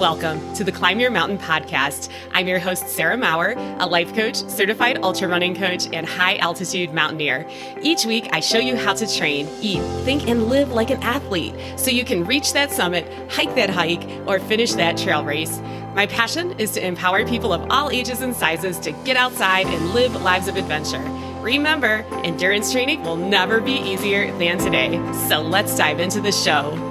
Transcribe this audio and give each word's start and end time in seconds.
Welcome 0.00 0.54
to 0.54 0.64
the 0.64 0.72
Climb 0.72 0.98
Your 0.98 1.10
Mountain 1.10 1.36
podcast. 1.36 2.08
I'm 2.32 2.48
your 2.48 2.58
host, 2.58 2.88
Sarah 2.88 3.18
Maurer, 3.18 3.52
a 3.80 3.86
life 3.86 4.14
coach, 4.14 4.36
certified 4.48 5.00
ultra 5.02 5.28
running 5.28 5.54
coach, 5.54 5.88
and 5.92 6.08
high 6.08 6.38
altitude 6.38 6.94
mountaineer. 6.94 7.46
Each 7.82 8.06
week, 8.06 8.26
I 8.32 8.40
show 8.40 8.56
you 8.56 8.76
how 8.76 8.94
to 8.94 9.18
train, 9.18 9.46
eat, 9.60 9.82
think, 10.06 10.26
and 10.26 10.44
live 10.44 10.72
like 10.72 10.88
an 10.88 11.02
athlete 11.02 11.54
so 11.76 11.90
you 11.90 12.06
can 12.06 12.24
reach 12.24 12.54
that 12.54 12.70
summit, 12.70 13.12
hike 13.30 13.54
that 13.56 13.68
hike, 13.68 14.08
or 14.26 14.40
finish 14.40 14.72
that 14.72 14.96
trail 14.96 15.22
race. 15.22 15.60
My 15.94 16.06
passion 16.06 16.58
is 16.58 16.70
to 16.70 16.86
empower 16.86 17.26
people 17.26 17.52
of 17.52 17.70
all 17.70 17.90
ages 17.90 18.22
and 18.22 18.34
sizes 18.34 18.78
to 18.78 18.92
get 19.04 19.18
outside 19.18 19.66
and 19.66 19.90
live 19.90 20.14
lives 20.22 20.48
of 20.48 20.56
adventure. 20.56 21.02
Remember, 21.42 22.06
endurance 22.24 22.72
training 22.72 23.02
will 23.02 23.16
never 23.16 23.60
be 23.60 23.74
easier 23.74 24.34
than 24.38 24.56
today. 24.56 24.96
So 25.28 25.42
let's 25.42 25.76
dive 25.76 26.00
into 26.00 26.22
the 26.22 26.32
show. 26.32 26.89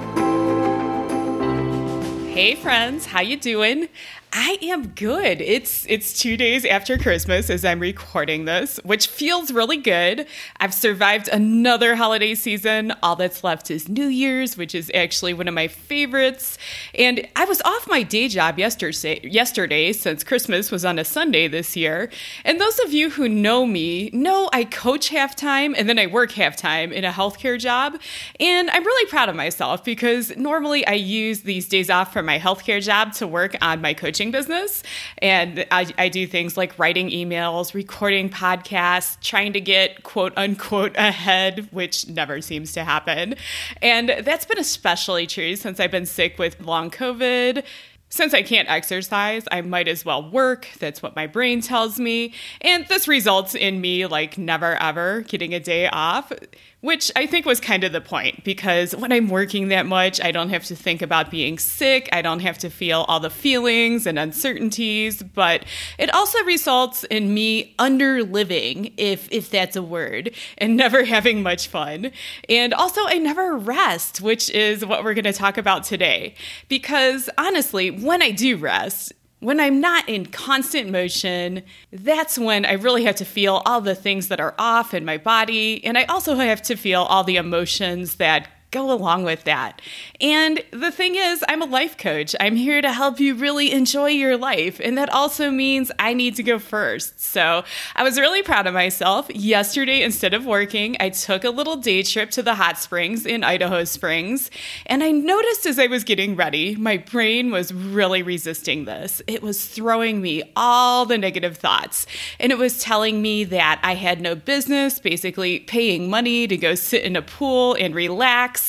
Hey 2.40 2.54
friends, 2.54 3.04
how 3.04 3.20
you 3.20 3.36
doing? 3.36 3.90
I 4.32 4.58
am 4.62 4.88
good. 4.88 5.40
It's 5.40 5.84
it's 5.88 6.16
2 6.20 6.36
days 6.36 6.64
after 6.64 6.96
Christmas 6.96 7.50
as 7.50 7.64
I'm 7.64 7.80
recording 7.80 8.44
this, 8.44 8.78
which 8.84 9.08
feels 9.08 9.50
really 9.50 9.76
good. 9.76 10.24
I've 10.58 10.72
survived 10.72 11.26
another 11.28 11.96
holiday 11.96 12.36
season. 12.36 12.92
All 13.02 13.16
that's 13.16 13.42
left 13.42 13.72
is 13.72 13.88
New 13.88 14.06
Year's, 14.06 14.56
which 14.56 14.72
is 14.72 14.88
actually 14.94 15.34
one 15.34 15.48
of 15.48 15.54
my 15.54 15.66
favorites. 15.66 16.58
And 16.94 17.26
I 17.34 17.44
was 17.44 17.60
off 17.62 17.88
my 17.88 18.04
day 18.04 18.28
job 18.28 18.56
yesterday 18.56 19.20
yesterday 19.24 19.92
since 19.92 20.22
Christmas 20.22 20.70
was 20.70 20.84
on 20.84 21.00
a 21.00 21.04
Sunday 21.04 21.48
this 21.48 21.76
year. 21.76 22.08
And 22.44 22.60
those 22.60 22.78
of 22.84 22.92
you 22.92 23.10
who 23.10 23.28
know 23.28 23.66
me 23.66 24.10
know 24.12 24.48
I 24.52 24.62
coach 24.62 25.08
half 25.08 25.34
time 25.34 25.74
and 25.76 25.88
then 25.88 25.98
I 25.98 26.06
work 26.06 26.30
half 26.32 26.54
time 26.54 26.92
in 26.92 27.04
a 27.04 27.10
healthcare 27.10 27.58
job. 27.58 28.00
And 28.38 28.70
I'm 28.70 28.84
really 28.84 29.10
proud 29.10 29.28
of 29.28 29.34
myself 29.34 29.82
because 29.82 30.36
normally 30.36 30.86
I 30.86 30.92
use 30.92 31.40
these 31.40 31.68
days 31.68 31.90
off 31.90 32.12
from 32.12 32.26
my 32.26 32.38
healthcare 32.38 32.80
job 32.80 33.12
to 33.14 33.26
work 33.26 33.56
on 33.60 33.80
my 33.80 33.92
coaching 33.92 34.19
coaching 34.20 34.30
business. 34.30 34.82
And 35.18 35.66
I, 35.70 35.86
I 35.96 36.08
do 36.10 36.26
things 36.26 36.56
like 36.56 36.78
writing 36.78 37.08
emails, 37.08 37.72
recording 37.72 38.28
podcasts, 38.28 39.18
trying 39.22 39.54
to 39.54 39.60
get 39.60 40.02
quote 40.02 40.34
unquote 40.36 40.94
ahead, 40.96 41.68
which 41.70 42.06
never 42.06 42.42
seems 42.42 42.72
to 42.74 42.84
happen. 42.84 43.34
And 43.80 44.10
that's 44.20 44.44
been 44.44 44.58
especially 44.58 45.26
true 45.26 45.56
since 45.56 45.80
I've 45.80 45.90
been 45.90 46.06
sick 46.06 46.38
with 46.38 46.60
long 46.60 46.90
COVID 46.90 47.64
since 48.12 48.34
I 48.34 48.42
can't 48.42 48.68
exercise, 48.68 49.44
I 49.52 49.60
might 49.60 49.86
as 49.86 50.04
well 50.04 50.28
work. 50.28 50.66
That's 50.80 51.00
what 51.00 51.14
my 51.14 51.28
brain 51.28 51.60
tells 51.60 52.00
me. 52.00 52.34
And 52.60 52.84
this 52.88 53.06
results 53.06 53.54
in 53.54 53.80
me 53.80 54.04
like 54.06 54.36
never 54.36 54.74
ever 54.74 55.20
getting 55.20 55.54
a 55.54 55.60
day 55.60 55.86
off. 55.86 56.32
Which 56.80 57.12
I 57.14 57.26
think 57.26 57.44
was 57.44 57.60
kind 57.60 57.84
of 57.84 57.92
the 57.92 58.00
point 58.00 58.42
because 58.42 58.96
when 58.96 59.12
I'm 59.12 59.28
working 59.28 59.68
that 59.68 59.84
much, 59.84 60.18
I 60.18 60.32
don't 60.32 60.48
have 60.48 60.64
to 60.64 60.76
think 60.76 61.02
about 61.02 61.30
being 61.30 61.58
sick. 61.58 62.08
I 62.10 62.22
don't 62.22 62.40
have 62.40 62.56
to 62.58 62.70
feel 62.70 63.04
all 63.06 63.20
the 63.20 63.28
feelings 63.28 64.06
and 64.06 64.18
uncertainties, 64.18 65.22
but 65.22 65.66
it 65.98 66.12
also 66.14 66.42
results 66.44 67.04
in 67.04 67.34
me 67.34 67.74
under 67.78 68.24
living, 68.24 68.94
if, 68.96 69.28
if 69.30 69.50
that's 69.50 69.76
a 69.76 69.82
word, 69.82 70.30
and 70.56 70.74
never 70.78 71.04
having 71.04 71.42
much 71.42 71.68
fun. 71.68 72.12
And 72.48 72.72
also, 72.72 73.02
I 73.04 73.18
never 73.18 73.58
rest, 73.58 74.22
which 74.22 74.48
is 74.48 74.84
what 74.86 75.04
we're 75.04 75.14
going 75.14 75.24
to 75.24 75.34
talk 75.34 75.58
about 75.58 75.84
today. 75.84 76.34
Because 76.68 77.28
honestly, 77.36 77.90
when 77.90 78.22
I 78.22 78.30
do 78.30 78.56
rest, 78.56 79.12
when 79.40 79.58
I'm 79.58 79.80
not 79.80 80.08
in 80.08 80.26
constant 80.26 80.90
motion, 80.90 81.62
that's 81.92 82.38
when 82.38 82.64
I 82.64 82.72
really 82.72 83.04
have 83.04 83.16
to 83.16 83.24
feel 83.24 83.62
all 83.64 83.80
the 83.80 83.94
things 83.94 84.28
that 84.28 84.38
are 84.38 84.54
off 84.58 84.94
in 84.94 85.04
my 85.04 85.16
body. 85.16 85.82
And 85.84 85.98
I 85.98 86.04
also 86.04 86.36
have 86.36 86.62
to 86.62 86.76
feel 86.76 87.02
all 87.02 87.24
the 87.24 87.36
emotions 87.36 88.16
that 88.16 88.48
go 88.70 88.92
along 88.92 89.24
with 89.24 89.44
that. 89.44 89.80
And 90.20 90.62
the 90.70 90.90
thing 90.90 91.16
is, 91.16 91.44
I'm 91.48 91.62
a 91.62 91.66
life 91.66 91.96
coach. 91.96 92.36
I'm 92.38 92.54
here 92.54 92.80
to 92.80 92.92
help 92.92 93.18
you 93.18 93.34
really 93.34 93.72
enjoy 93.72 94.08
your 94.08 94.36
life. 94.36 94.80
And 94.82 94.96
that 94.96 95.08
also 95.10 95.50
means 95.50 95.90
I 95.98 96.14
need 96.14 96.36
to 96.36 96.42
go 96.42 96.58
first. 96.58 97.20
So 97.20 97.64
I 97.96 98.02
was 98.02 98.18
really 98.18 98.42
proud 98.42 98.66
of 98.66 98.74
myself. 98.74 99.28
Yesterday, 99.34 100.02
instead 100.02 100.34
of 100.34 100.46
working, 100.46 100.96
I 101.00 101.10
took 101.10 101.42
a 101.42 101.50
little 101.50 101.76
day 101.76 102.02
trip 102.02 102.30
to 102.32 102.42
the 102.42 102.54
hot 102.54 102.78
springs 102.78 103.26
in 103.26 103.42
Idaho 103.42 103.84
Springs. 103.84 104.50
And 104.86 105.02
I 105.02 105.10
noticed 105.10 105.66
as 105.66 105.78
I 105.78 105.88
was 105.88 106.04
getting 106.04 106.36
ready, 106.36 106.76
my 106.76 106.96
brain 106.96 107.50
was 107.50 107.72
really 107.72 108.22
resisting 108.22 108.84
this. 108.84 109.20
It 109.26 109.42
was 109.42 109.66
throwing 109.66 110.20
me 110.20 110.44
all 110.54 111.06
the 111.06 111.18
negative 111.18 111.56
thoughts. 111.56 112.06
And 112.38 112.52
it 112.52 112.58
was 112.58 112.80
telling 112.80 113.20
me 113.20 113.44
that 113.44 113.80
I 113.82 113.94
had 113.94 114.20
no 114.20 114.34
business 114.34 114.98
basically 115.00 115.60
paying 115.60 116.08
money 116.08 116.46
to 116.46 116.56
go 116.56 116.74
sit 116.74 117.02
in 117.02 117.16
a 117.16 117.22
pool 117.22 117.74
and 117.74 117.94
relax 117.94 118.59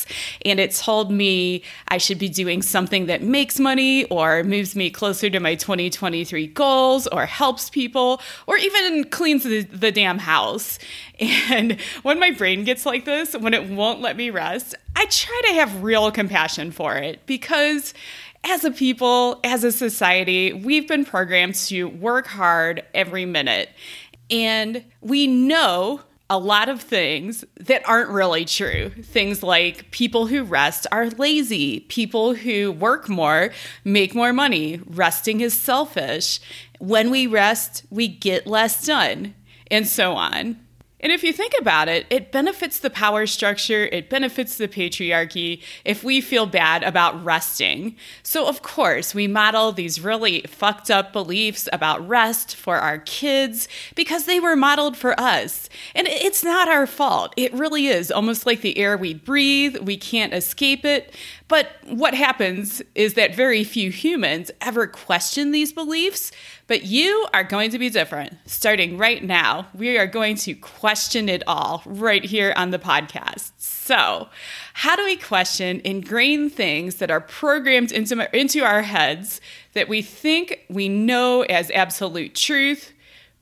and 0.46 0.59
it 0.59 0.72
told 0.72 1.12
me 1.12 1.63
I 1.88 1.97
should 1.97 2.19
be 2.19 2.29
doing 2.29 2.62
something 2.62 3.06
that 3.07 3.22
makes 3.22 3.59
money 3.59 4.06
or 4.06 4.44
moves 4.44 4.75
me 4.75 4.90
closer 4.90 5.29
to 5.29 5.40
my 5.40 5.56
2023 5.56 6.47
goals 6.47 7.07
or 7.07 7.25
helps 7.25 7.69
people 7.69 8.22
or 8.47 8.57
even 8.57 9.06
cleans 9.06 9.44
the, 9.44 9.63
the 9.63 9.91
damn 9.91 10.19
house. 10.19 10.79
And 11.52 11.79
when 12.02 12.19
my 12.19 12.31
brain 12.31 12.63
gets 12.63 12.84
like 12.84 13.06
this, 13.06 13.35
when 13.35 13.53
it 13.53 13.69
won't 13.69 14.02
let 14.02 14.18
me 14.18 14.31
rest, 14.31 14.74
I 14.96 15.06
try 15.06 15.41
to 15.50 15.53
have 15.53 15.84
real 15.84 16.09
compassion 16.12 16.72
for 16.72 16.96
it 16.96 17.25
because 17.28 17.94
as 18.44 18.63
a 18.63 18.72
people, 18.72 19.40
as 19.44 19.63
a 19.63 19.72
society, 19.72 20.52
we've 20.52 20.88
been 20.88 21.06
programmed 21.06 21.56
to 21.56 21.85
work 21.90 22.28
hard 22.28 22.84
every 22.94 23.25
minute. 23.25 23.69
And 24.29 24.84
we 25.02 25.28
know 25.28 26.02
a 26.31 26.40
lot 26.40 26.69
of 26.69 26.80
things 26.80 27.44
that 27.59 27.86
aren't 27.86 28.09
really 28.09 28.46
true. 28.46 28.90
Things 29.03 29.44
like 29.44 29.92
people 29.92 30.28
who 30.28 30.44
rest 30.44 30.88
are 30.90 31.09
lazy, 31.09 31.81
people 31.81 32.36
who 32.36 32.72
work 32.72 33.09
more 33.09 33.52
make 33.84 34.16
more 34.16 34.31
money, 34.31 34.80
resting 34.86 35.41
is 35.41 35.53
selfish. 35.53 36.40
When 36.80 37.12
we 37.12 37.28
rest, 37.28 37.84
we 37.90 38.08
get 38.08 38.47
less 38.47 38.86
done, 38.86 39.36
and 39.70 39.86
so 39.86 40.14
on. 40.14 40.56
And 41.01 41.12
if 41.12 41.23
you 41.23 41.34
think 41.34 41.53
about 41.59 41.89
it, 41.89 42.06
it 42.09 42.31
benefits 42.31 42.79
the 42.79 42.89
power 42.89 43.25
structure, 43.25 43.85
it 43.85 44.09
benefits 44.09 44.57
the 44.57 44.67
patriarchy 44.67 45.62
if 45.84 46.03
we 46.03 46.22
feel 46.22 46.45
bad 46.45 46.84
about 46.84 47.23
resting. 47.23 47.95
So, 48.23 48.47
of 48.47 48.62
course, 48.62 49.13
we 49.13 49.28
model 49.28 49.72
these 49.72 50.00
really 50.00 50.41
fucked 50.41 50.91
up 50.91 51.11
beliefs 51.11 51.67
about 51.73 52.07
rest 52.07 52.56
for 52.56 52.78
our 52.78 53.00
kids 53.00 53.67
because 53.95 54.25
they 54.25 54.40
were 54.40 54.56
modeled 54.56 54.95
for 54.95 55.19
us. 55.19 55.69
And 55.95 56.07
it's 56.07 56.44
not 56.44 56.67
our 56.67 56.88
fault. 56.88 57.34
It 57.35 57.53
really 57.53 57.88
is 57.88 58.11
almost 58.11 58.45
like 58.45 58.61
the 58.61 58.78
air 58.78 58.95
we 58.95 59.13
breathe, 59.13 59.78
we 59.78 59.97
can't 59.97 60.34
escape 60.34 60.85
it. 60.85 61.13
But 61.47 61.67
what 61.85 62.13
happens 62.13 62.81
is 62.95 63.16
that 63.16 63.35
very 63.35 63.66
few 63.66 63.91
humans 63.91 64.51
ever 64.61 64.88
question 64.88 65.51
these 65.51 65.73
beliefs, 65.73 66.31
but 66.72 66.86
you 66.86 67.28
are 67.34 67.44
going 67.44 67.70
to 67.70 67.78
be 67.78 67.90
different. 67.90 68.38
Starting 68.46 68.98
right 68.98 69.22
now, 69.22 69.68
we 69.74 69.98
are 69.98 70.08
going 70.08 70.38
to 70.38 70.56
question 70.56 71.28
it 71.28 71.44
all 71.46 71.84
right 71.86 72.24
here 72.24 72.54
on 72.56 72.72
the 72.72 72.80
podcast. 72.80 73.52
So, 73.58 74.30
how 74.76 74.96
do 74.96 75.04
we 75.04 75.18
question 75.18 75.82
ingrained 75.84 76.54
things 76.54 76.96
that 76.96 77.12
are 77.12 77.20
programmed 77.20 77.92
into, 77.92 78.26
into 78.34 78.64
our 78.64 78.84
heads 78.84 79.42
that 79.74 79.90
we 79.90 80.02
think 80.02 80.66
we 80.70 80.88
know 80.88 81.42
as 81.42 81.70
absolute 81.72 82.36
truth, 82.36 82.94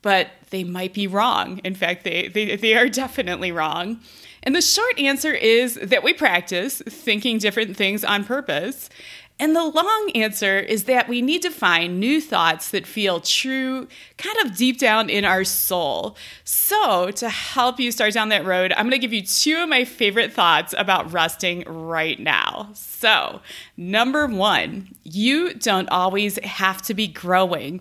but 0.02 0.30
they 0.50 0.64
might 0.64 0.92
be 0.92 1.06
wrong? 1.06 1.58
In 1.58 1.76
fact, 1.76 2.02
they, 2.02 2.26
they, 2.26 2.56
they 2.56 2.76
are 2.76 2.88
definitely 2.88 3.52
wrong. 3.52 4.00
And 4.42 4.56
the 4.56 4.60
short 4.60 4.98
answer 4.98 5.32
is 5.32 5.76
that 5.76 6.02
we 6.02 6.14
practice 6.14 6.82
thinking 6.84 7.38
different 7.38 7.76
things 7.76 8.04
on 8.04 8.24
purpose. 8.24 8.90
And 9.40 9.56
the 9.56 9.64
long 9.64 10.10
answer 10.14 10.58
is 10.58 10.84
that 10.84 11.08
we 11.08 11.22
need 11.22 11.40
to 11.42 11.50
find 11.50 11.98
new 11.98 12.20
thoughts 12.20 12.70
that 12.72 12.86
feel 12.86 13.20
true, 13.20 13.88
kind 14.18 14.36
of 14.44 14.54
deep 14.54 14.78
down 14.78 15.08
in 15.08 15.24
our 15.24 15.44
soul. 15.44 16.14
So, 16.44 17.10
to 17.12 17.30
help 17.30 17.80
you 17.80 17.90
start 17.90 18.12
down 18.12 18.28
that 18.28 18.44
road, 18.44 18.74
I'm 18.76 18.90
to 18.90 18.98
give 18.98 19.14
you 19.14 19.22
two 19.22 19.62
of 19.62 19.70
my 19.70 19.86
favorite 19.86 20.34
thoughts 20.34 20.74
about 20.76 21.10
resting 21.10 21.64
right 21.66 22.20
now. 22.20 22.68
So, 22.74 23.40
number 23.78 24.26
one, 24.26 24.94
you 25.04 25.54
don't 25.54 25.88
always 25.88 26.38
have 26.44 26.82
to 26.82 26.92
be 26.92 27.08
growing. 27.08 27.80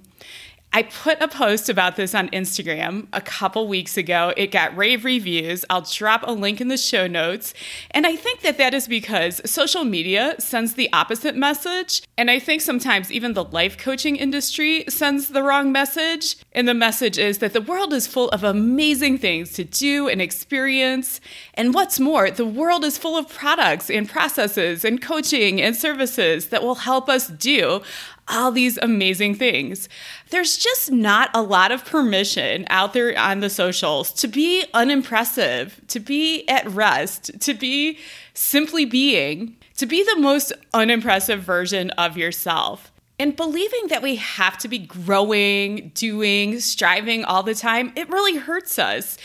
I 0.71 0.83
put 0.83 1.19
a 1.19 1.27
post 1.27 1.67
about 1.67 1.95
this 1.95 2.13
on 2.13 2.29
Instagram 2.29 3.07
a 3.11 3.21
couple 3.21 3.67
weeks 3.67 3.97
ago. 3.97 4.33
It 4.37 4.51
got 4.51 4.77
rave 4.77 5.03
reviews. 5.03 5.65
I'll 5.67 5.81
drop 5.81 6.23
a 6.27 6.31
link 6.31 6.61
in 6.61 6.67
the 6.67 6.77
show 6.77 7.07
notes. 7.07 7.55
And 7.89 8.05
I 8.05 8.15
think 8.15 8.41
that 8.41 8.59
that 8.59 8.75
is 8.75 8.87
because 8.87 9.41
social 9.49 9.83
media 9.83 10.35
sends 10.37 10.75
the 10.75 10.87
opposite 10.93 11.35
message. 11.35 12.03
And 12.19 12.29
I 12.29 12.37
think 12.37 12.61
sometimes 12.61 13.11
even 13.11 13.33
the 13.33 13.45
life 13.45 13.79
coaching 13.79 14.15
industry 14.15 14.85
sends 14.87 15.29
the 15.29 15.41
wrong 15.41 15.71
message. 15.71 16.37
And 16.51 16.67
the 16.67 16.75
message 16.75 17.17
is 17.17 17.39
that 17.39 17.53
the 17.53 17.61
world 17.61 17.91
is 17.91 18.05
full 18.05 18.29
of 18.29 18.43
amazing 18.43 19.17
things 19.17 19.53
to 19.53 19.63
do 19.63 20.07
and 20.07 20.21
experience. 20.21 21.19
And 21.55 21.73
what's 21.73 21.99
more, 21.99 22.29
the 22.29 22.45
world 22.45 22.85
is 22.85 22.95
full 22.95 23.17
of 23.17 23.27
products 23.27 23.89
and 23.89 24.07
processes 24.07 24.85
and 24.85 25.01
coaching 25.01 25.59
and 25.59 25.75
services 25.75 26.49
that 26.49 26.61
will 26.61 26.75
help 26.75 27.09
us 27.09 27.27
do 27.27 27.81
all 28.29 28.51
these 28.51 28.77
amazing 28.77 29.35
things. 29.35 29.89
There's 30.29 30.57
just 30.57 30.91
not 30.91 31.29
a 31.33 31.41
lot 31.41 31.71
of 31.71 31.83
permission 31.85 32.65
out 32.69 32.93
there 32.93 33.17
on 33.17 33.39
the 33.39 33.49
socials 33.49 34.13
to 34.13 34.27
be 34.27 34.65
unimpressive, 34.73 35.81
to 35.87 35.99
be 35.99 36.47
at 36.47 36.69
rest, 36.69 37.39
to 37.41 37.53
be 37.53 37.97
simply 38.33 38.85
being, 38.85 39.57
to 39.77 39.85
be 39.85 40.03
the 40.03 40.19
most 40.19 40.53
unimpressive 40.73 41.41
version 41.41 41.89
of 41.91 42.17
yourself. 42.17 42.91
And 43.17 43.35
believing 43.35 43.87
that 43.87 44.01
we 44.01 44.15
have 44.15 44.57
to 44.59 44.69
be 44.69 44.79
growing, 44.79 45.91
doing, 45.93 46.59
striving 46.61 47.25
all 47.25 47.43
the 47.43 47.55
time, 47.55 47.91
it 47.97 48.09
really 48.09 48.37
hurts 48.37 48.79
us. 48.79 49.17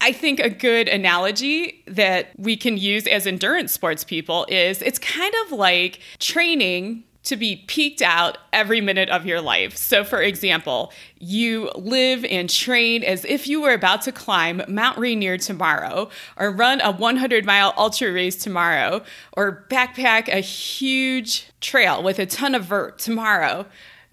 I 0.00 0.12
think 0.12 0.40
a 0.40 0.50
good 0.50 0.88
analogy 0.88 1.82
that 1.86 2.28
we 2.38 2.56
can 2.56 2.76
use 2.76 3.06
as 3.06 3.26
endurance 3.26 3.72
sports 3.72 4.04
people 4.04 4.46
is 4.48 4.82
it's 4.82 4.98
kind 4.98 5.34
of 5.44 5.52
like 5.52 6.00
training 6.18 7.04
to 7.26 7.36
be 7.36 7.64
peaked 7.66 8.02
out 8.02 8.38
every 8.52 8.80
minute 8.80 9.08
of 9.10 9.26
your 9.26 9.40
life. 9.40 9.76
So, 9.76 10.04
for 10.04 10.22
example, 10.22 10.92
you 11.18 11.70
live 11.74 12.24
and 12.24 12.48
train 12.48 13.02
as 13.02 13.24
if 13.24 13.46
you 13.46 13.60
were 13.60 13.72
about 13.72 14.02
to 14.02 14.12
climb 14.12 14.62
Mount 14.68 14.98
Rainier 14.98 15.36
tomorrow, 15.36 16.08
or 16.36 16.50
run 16.50 16.80
a 16.80 16.92
100 16.92 17.44
mile 17.44 17.74
ultra 17.76 18.12
race 18.12 18.36
tomorrow, 18.36 19.02
or 19.32 19.66
backpack 19.68 20.28
a 20.28 20.40
huge 20.40 21.46
trail 21.60 22.02
with 22.02 22.18
a 22.18 22.26
ton 22.26 22.54
of 22.54 22.64
vert 22.64 22.98
tomorrow 22.98 23.66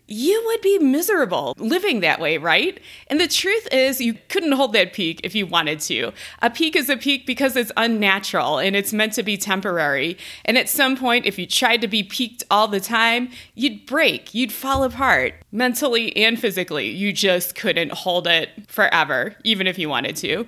you 0.07 0.43
would 0.45 0.61
be 0.61 0.79
miserable 0.79 1.55
living 1.57 2.01
that 2.01 2.19
way, 2.19 2.37
right? 2.37 2.79
And 3.07 3.19
the 3.19 3.27
truth 3.27 3.67
is, 3.71 4.01
you 4.01 4.15
couldn't 4.29 4.51
hold 4.51 4.73
that 4.73 4.93
peak 4.93 5.21
if 5.23 5.33
you 5.33 5.45
wanted 5.45 5.79
to. 5.81 6.11
A 6.41 6.49
peak 6.49 6.75
is 6.75 6.89
a 6.89 6.97
peak 6.97 7.25
because 7.25 7.55
it's 7.55 7.71
unnatural 7.77 8.59
and 8.59 8.75
it's 8.75 8.93
meant 8.93 9.13
to 9.13 9.23
be 9.23 9.37
temporary. 9.37 10.17
And 10.45 10.57
at 10.57 10.69
some 10.69 10.97
point, 10.97 11.25
if 11.25 11.39
you 11.39 11.47
tried 11.47 11.81
to 11.81 11.87
be 11.87 12.03
peaked 12.03 12.43
all 12.51 12.67
the 12.67 12.79
time, 12.79 13.29
you'd 13.55 13.85
break, 13.85 14.33
you'd 14.33 14.51
fall 14.51 14.83
apart 14.83 15.35
mentally 15.51 16.15
and 16.17 16.39
physically. 16.39 16.89
You 16.89 17.13
just 17.13 17.55
couldn't 17.55 17.91
hold 17.91 18.27
it 18.27 18.49
forever, 18.67 19.35
even 19.43 19.67
if 19.67 19.79
you 19.79 19.87
wanted 19.87 20.15
to. 20.17 20.45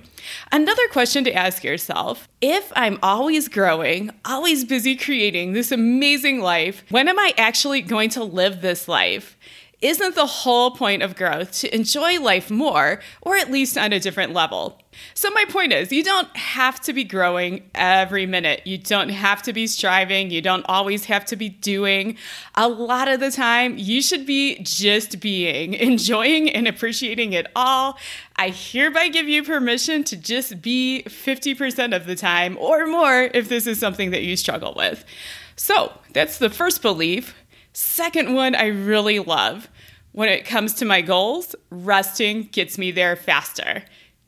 Another 0.52 0.86
question 0.88 1.24
to 1.24 1.32
ask 1.32 1.64
yourself 1.64 2.28
if 2.40 2.72
I'm 2.76 2.98
always 3.02 3.48
growing, 3.48 4.10
always 4.24 4.64
busy 4.64 4.94
creating 4.94 5.52
this 5.52 5.72
amazing 5.72 6.40
life, 6.40 6.84
when 6.90 7.08
am 7.08 7.18
I 7.18 7.32
actually 7.38 7.80
going 7.80 8.10
to 8.10 8.24
live 8.24 8.60
this 8.60 8.88
life? 8.88 9.38
Isn't 9.82 10.14
the 10.14 10.24
whole 10.24 10.70
point 10.70 11.02
of 11.02 11.16
growth 11.16 11.52
to 11.60 11.74
enjoy 11.74 12.18
life 12.18 12.50
more, 12.50 13.00
or 13.20 13.36
at 13.36 13.50
least 13.50 13.76
on 13.76 13.92
a 13.92 14.00
different 14.00 14.32
level? 14.32 14.80
So, 15.12 15.28
my 15.30 15.44
point 15.44 15.74
is, 15.74 15.92
you 15.92 16.02
don't 16.02 16.34
have 16.34 16.80
to 16.82 16.94
be 16.94 17.04
growing 17.04 17.68
every 17.74 18.24
minute. 18.24 18.62
You 18.64 18.78
don't 18.78 19.10
have 19.10 19.42
to 19.42 19.52
be 19.52 19.66
striving. 19.66 20.30
You 20.30 20.40
don't 20.40 20.64
always 20.66 21.04
have 21.04 21.26
to 21.26 21.36
be 21.36 21.50
doing. 21.50 22.16
A 22.54 22.68
lot 22.68 23.06
of 23.06 23.20
the 23.20 23.30
time, 23.30 23.76
you 23.76 24.00
should 24.00 24.24
be 24.24 24.58
just 24.62 25.20
being, 25.20 25.74
enjoying 25.90 26.48
and 26.48 26.66
appreciating 26.66 27.34
it 27.34 27.46
all. 27.54 27.98
I 28.36 28.48
hereby 28.48 29.08
give 29.08 29.28
you 29.28 29.42
permission 29.42 30.04
to 30.04 30.16
just 30.16 30.62
be 30.62 31.02
50% 31.06 31.94
of 31.94 32.06
the 32.06 32.16
time 32.16 32.56
or 32.58 32.86
more 32.86 33.28
if 33.34 33.50
this 33.50 33.66
is 33.66 33.78
something 33.78 34.10
that 34.12 34.22
you 34.22 34.36
struggle 34.36 34.72
with. 34.74 35.04
So, 35.54 35.92
that's 36.14 36.38
the 36.38 36.48
first 36.48 36.80
belief. 36.80 37.34
Second 37.78 38.32
one 38.32 38.54
I 38.54 38.68
really 38.68 39.18
love. 39.18 39.68
When 40.12 40.30
it 40.30 40.46
comes 40.46 40.72
to 40.76 40.86
my 40.86 41.02
goals, 41.02 41.54
resting 41.68 42.44
gets 42.44 42.78
me 42.78 42.90
there 42.90 43.16
faster. 43.16 43.82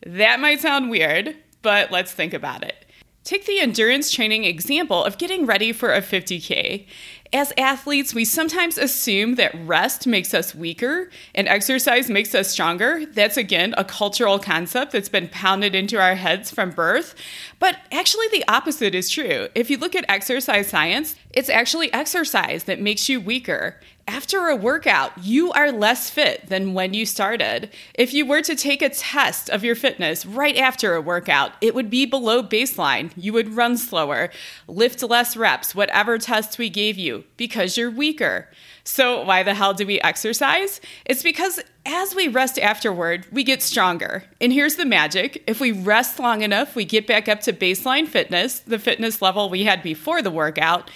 That 0.05 0.39
might 0.39 0.61
sound 0.61 0.91
weird, 0.91 1.35
but 1.63 1.91
let's 1.91 2.13
think 2.13 2.35
about 2.35 2.63
it. 2.63 2.85
Take 3.25 3.47
the 3.47 3.59
endurance 3.61 4.11
training 4.11 4.45
example 4.45 5.03
of 5.03 5.17
getting 5.17 5.47
ready 5.47 5.73
for 5.73 5.95
a 5.95 6.03
50K. 6.03 6.87
As 7.31 7.53
athletes, 7.59 8.15
we 8.15 8.25
sometimes 8.25 8.79
assume 8.79 9.35
that 9.35 9.55
rest 9.67 10.07
makes 10.07 10.33
us 10.33 10.55
weaker 10.55 11.11
and 11.35 11.47
exercise 11.47 12.09
makes 12.09 12.35
us 12.35 12.49
stronger. 12.49 13.05
That's 13.05 13.37
again 13.37 13.75
a 13.77 13.85
cultural 13.85 14.39
concept 14.39 14.93
that's 14.93 15.11
been 15.11 15.29
pounded 15.29 15.75
into 15.75 16.01
our 16.01 16.15
heads 16.15 16.51
from 16.51 16.71
birth. 16.71 17.15
But 17.59 17.77
actually, 17.93 18.29
the 18.29 18.45
opposite 18.49 18.95
is 18.95 19.11
true. 19.11 19.49
If 19.55 19.69
you 19.69 19.77
look 19.77 19.95
at 19.95 20.07
exercise 20.09 20.69
science, 20.69 21.17
it's 21.31 21.51
actually 21.51 21.93
exercise 21.93 22.65
that 22.65 22.81
makes 22.81 23.11
you 23.11 23.21
weaker 23.21 23.79
after 24.09 24.49
a 24.49 24.57
workout, 24.57 25.13
you 25.23 25.53
are 25.53 25.71
less 25.71 26.09
fit 26.09 26.47
than 26.47 26.73
when 26.73 26.95
you 26.95 27.05
started. 27.05 27.69
If 27.93 28.15
you 28.15 28.25
were 28.25 28.41
to 28.41 28.57
take 28.57 28.81
a 28.81 28.89
test 28.89 29.51
of 29.51 29.63
your 29.63 29.75
fitness 29.75 30.25
right 30.25 30.57
after 30.57 30.95
a 30.95 31.03
workout, 31.03 31.53
it 31.61 31.75
would 31.75 31.91
be 31.91 32.07
below 32.07 32.43
baseline. 32.43 33.13
You 33.17 33.35
would 33.35 33.55
run 33.55 33.77
slower, 33.77 34.31
lift 34.67 35.03
less 35.03 35.37
reps, 35.37 35.75
whatever 35.75 36.17
tests 36.17 36.57
we 36.57 36.71
gave 36.71 36.97
you, 36.97 37.18
because 37.37 37.77
you're 37.77 37.91
weaker. 37.91 38.49
So, 38.85 39.23
why 39.23 39.43
the 39.43 39.55
hell 39.55 39.75
do 39.75 39.87
we 39.87 40.01
exercise? 40.01 40.81
It's 41.05 41.23
because 41.23 41.61
as 41.85 42.15
we 42.15 42.29
rest 42.29 42.59
afterward, 42.59 43.27
we 43.31 43.45
get 43.45 43.63
stronger. 43.63 44.25
And 44.41 44.53
here's 44.53 44.77
the 44.77 44.85
magic 44.85 45.43
if 45.47 45.61
we 45.61 45.73
rest 45.73 46.19
long 46.19 46.43
enough, 46.43 46.75
we 46.75 46.85
get 46.85 47.07
back 47.07 47.29
up 47.29 47.41
to 47.43 47.53
baseline 47.53 48.09
fitness, 48.09 48.61
the 48.61 48.79
fitness 48.79 49.21
level 49.21 49.51
we 49.51 49.65
had 49.65 49.83
before 49.83 50.23
the 50.23 50.31
workout. 50.31 50.91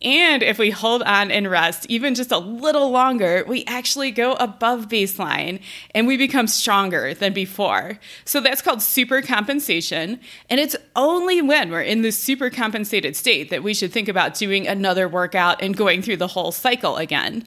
And 0.00 0.44
if 0.44 0.58
we 0.58 0.70
hold 0.70 1.02
on 1.02 1.32
and 1.32 1.50
rest 1.50 1.86
even 1.88 2.14
just 2.14 2.30
a 2.30 2.38
little 2.38 2.90
longer, 2.90 3.44
we 3.48 3.64
actually 3.64 4.12
go 4.12 4.34
above 4.34 4.88
baseline 4.88 5.60
and 5.92 6.06
we 6.06 6.16
become 6.16 6.46
stronger 6.46 7.14
than 7.14 7.32
before. 7.32 7.98
So 8.24 8.40
that's 8.40 8.62
called 8.62 8.80
super 8.80 9.22
compensation. 9.22 10.20
And 10.48 10.60
it's 10.60 10.76
only 10.94 11.42
when 11.42 11.70
we're 11.70 11.82
in 11.82 12.02
this 12.02 12.16
super 12.16 12.48
compensated 12.48 13.16
state 13.16 13.50
that 13.50 13.64
we 13.64 13.74
should 13.74 13.92
think 13.92 14.08
about 14.08 14.34
doing 14.34 14.68
another 14.68 15.08
workout 15.08 15.60
and 15.60 15.76
going 15.76 16.02
through 16.02 16.18
the 16.18 16.28
whole 16.28 16.52
cycle 16.52 16.96
again. 16.96 17.44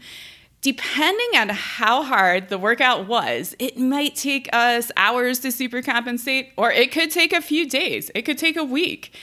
Depending 0.61 1.29
on 1.37 1.49
how 1.49 2.03
hard 2.03 2.49
the 2.49 2.57
workout 2.57 3.07
was, 3.07 3.55
it 3.57 3.79
might 3.79 4.15
take 4.15 4.47
us 4.53 4.91
hours 4.95 5.39
to 5.39 5.51
super 5.51 5.81
compensate, 5.81 6.49
or 6.55 6.71
it 6.71 6.91
could 6.91 7.09
take 7.09 7.33
a 7.33 7.41
few 7.41 7.67
days, 7.67 8.11
it 8.13 8.21
could 8.23 8.37
take 8.37 8.57
a 8.57 8.63
week. 8.63 9.17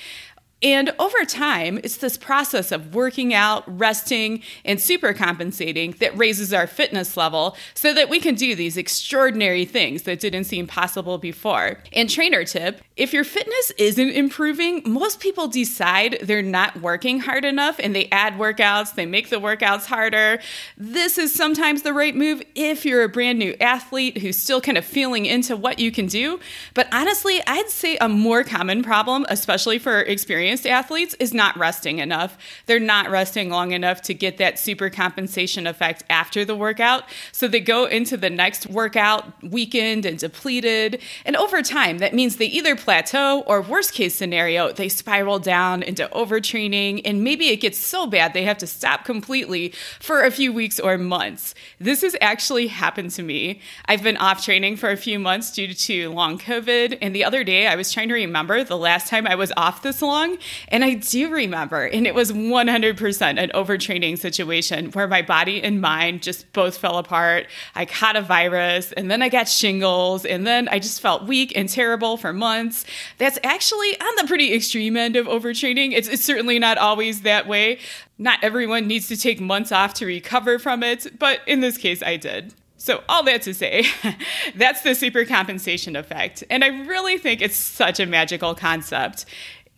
And 0.62 0.92
over 0.98 1.24
time, 1.24 1.78
it's 1.84 1.98
this 1.98 2.16
process 2.16 2.72
of 2.72 2.94
working 2.94 3.32
out, 3.32 3.62
resting, 3.66 4.42
and 4.64 4.80
super 4.80 5.12
compensating 5.12 5.92
that 6.00 6.16
raises 6.18 6.52
our 6.52 6.66
fitness 6.66 7.16
level 7.16 7.56
so 7.74 7.94
that 7.94 8.08
we 8.08 8.18
can 8.18 8.34
do 8.34 8.56
these 8.56 8.76
extraordinary 8.76 9.64
things 9.64 10.02
that 10.02 10.18
didn't 10.18 10.44
seem 10.44 10.66
possible 10.66 11.18
before. 11.18 11.78
And 11.92 12.10
trainer 12.10 12.44
tip 12.44 12.82
if 12.96 13.12
your 13.12 13.22
fitness 13.22 13.70
isn't 13.78 14.10
improving, 14.10 14.82
most 14.84 15.20
people 15.20 15.46
decide 15.46 16.18
they're 16.20 16.42
not 16.42 16.80
working 16.80 17.20
hard 17.20 17.44
enough 17.44 17.78
and 17.78 17.94
they 17.94 18.08
add 18.10 18.34
workouts, 18.34 18.96
they 18.96 19.06
make 19.06 19.30
the 19.30 19.36
workouts 19.36 19.86
harder. 19.86 20.40
This 20.76 21.16
is 21.16 21.32
sometimes 21.32 21.82
the 21.82 21.92
right 21.92 22.16
move 22.16 22.42
if 22.56 22.84
you're 22.84 23.04
a 23.04 23.08
brand 23.08 23.38
new 23.38 23.54
athlete 23.60 24.18
who's 24.18 24.36
still 24.36 24.60
kind 24.60 24.76
of 24.76 24.84
feeling 24.84 25.26
into 25.26 25.56
what 25.56 25.78
you 25.78 25.92
can 25.92 26.06
do. 26.06 26.40
But 26.74 26.88
honestly, 26.92 27.40
I'd 27.46 27.70
say 27.70 27.96
a 28.00 28.08
more 28.08 28.42
common 28.42 28.82
problem, 28.82 29.24
especially 29.28 29.78
for 29.78 30.00
experienced 30.00 30.47
experienced 30.48 30.66
athletes 30.66 31.14
is 31.20 31.34
not 31.34 31.56
resting 31.58 31.98
enough. 31.98 32.38
They're 32.64 32.80
not 32.80 33.10
resting 33.10 33.50
long 33.50 33.72
enough 33.72 34.00
to 34.02 34.14
get 34.14 34.38
that 34.38 34.58
super 34.58 34.88
compensation 34.88 35.66
effect 35.66 36.04
after 36.08 36.44
the 36.44 36.56
workout. 36.56 37.04
So 37.32 37.48
they 37.48 37.60
go 37.60 37.84
into 37.84 38.16
the 38.16 38.30
next 38.30 38.66
workout 38.66 39.42
weakened 39.42 40.06
and 40.06 40.18
depleted. 40.18 41.02
And 41.26 41.36
over 41.36 41.62
time, 41.62 41.98
that 41.98 42.14
means 42.14 42.36
they 42.36 42.46
either 42.46 42.76
plateau 42.76 43.42
or, 43.46 43.60
worst 43.60 43.92
case 43.92 44.14
scenario, 44.14 44.72
they 44.72 44.88
spiral 44.88 45.38
down 45.38 45.82
into 45.82 46.08
overtraining. 46.14 47.02
And 47.04 47.22
maybe 47.22 47.48
it 47.48 47.60
gets 47.60 47.78
so 47.78 48.06
bad 48.06 48.32
they 48.32 48.44
have 48.44 48.58
to 48.58 48.66
stop 48.66 49.04
completely 49.04 49.74
for 50.00 50.22
a 50.22 50.30
few 50.30 50.50
weeks 50.50 50.80
or 50.80 50.96
months. 50.96 51.54
This 51.78 52.00
has 52.00 52.16
actually 52.22 52.68
happened 52.68 53.10
to 53.12 53.22
me. 53.22 53.60
I've 53.84 54.02
been 54.02 54.16
off 54.16 54.42
training 54.42 54.76
for 54.76 54.90
a 54.90 54.96
few 54.96 55.18
months 55.18 55.52
due 55.52 55.74
to 55.74 56.10
long 56.10 56.38
COVID. 56.38 56.98
And 57.02 57.14
the 57.14 57.24
other 57.24 57.44
day, 57.44 57.66
I 57.66 57.76
was 57.76 57.92
trying 57.92 58.08
to 58.08 58.14
remember 58.14 58.64
the 58.64 58.78
last 58.78 59.08
time 59.08 59.26
I 59.26 59.34
was 59.34 59.52
off 59.56 59.82
this 59.82 60.00
long. 60.00 60.37
And 60.68 60.84
I 60.84 60.94
do 60.94 61.30
remember, 61.30 61.84
and 61.86 62.06
it 62.06 62.14
was 62.14 62.32
100% 62.32 63.38
an 63.38 63.50
overtraining 63.54 64.18
situation 64.18 64.90
where 64.92 65.08
my 65.08 65.22
body 65.22 65.62
and 65.62 65.80
mind 65.80 66.22
just 66.22 66.52
both 66.52 66.78
fell 66.78 66.98
apart. 66.98 67.46
I 67.74 67.84
caught 67.84 68.16
a 68.16 68.22
virus, 68.22 68.92
and 68.92 69.10
then 69.10 69.22
I 69.22 69.28
got 69.28 69.48
shingles, 69.48 70.24
and 70.24 70.46
then 70.46 70.68
I 70.68 70.78
just 70.78 71.00
felt 71.00 71.24
weak 71.24 71.52
and 71.56 71.68
terrible 71.68 72.16
for 72.16 72.32
months. 72.32 72.84
That's 73.18 73.38
actually 73.42 74.00
on 74.00 74.16
the 74.16 74.24
pretty 74.26 74.54
extreme 74.54 74.96
end 74.96 75.16
of 75.16 75.26
overtraining. 75.26 75.92
It's, 75.92 76.08
it's 76.08 76.24
certainly 76.24 76.58
not 76.58 76.78
always 76.78 77.22
that 77.22 77.46
way. 77.46 77.78
Not 78.18 78.42
everyone 78.42 78.86
needs 78.86 79.08
to 79.08 79.16
take 79.16 79.40
months 79.40 79.70
off 79.70 79.94
to 79.94 80.06
recover 80.06 80.58
from 80.58 80.82
it, 80.82 81.18
but 81.18 81.40
in 81.46 81.60
this 81.60 81.78
case, 81.78 82.02
I 82.02 82.16
did. 82.16 82.54
So, 82.80 83.02
all 83.08 83.24
that 83.24 83.42
to 83.42 83.54
say, 83.54 83.84
that's 84.54 84.82
the 84.82 84.94
super 84.94 85.24
compensation 85.24 85.96
effect. 85.96 86.44
And 86.48 86.62
I 86.62 86.68
really 86.68 87.18
think 87.18 87.42
it's 87.42 87.56
such 87.56 87.98
a 87.98 88.06
magical 88.06 88.54
concept 88.54 89.26